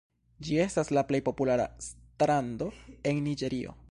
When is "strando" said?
1.89-2.73